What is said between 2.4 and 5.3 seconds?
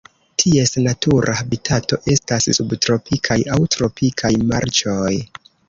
subtropikaj aŭ tropikaj marĉoj.